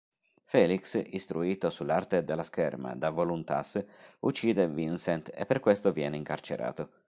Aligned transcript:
Felix, 0.45 0.95
istruito 1.11 1.69
sull’arte 1.69 2.23
della 2.23 2.41
scherma 2.41 2.95
da 2.95 3.11
Voluntas, 3.11 3.85
uccide 4.21 4.67
Vincent, 4.67 5.29
e 5.31 5.45
per 5.45 5.59
questo 5.59 5.91
viene 5.91 6.17
incarcerato. 6.17 6.89